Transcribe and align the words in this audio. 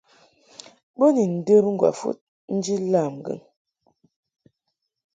Bo 0.97 1.05
ni 1.15 1.23
ndəm 1.35 1.65
ŋgwafɨd 1.73 2.17
nji 2.55 2.75
lam 2.91 3.11
ŋgɨŋ. 3.19 3.39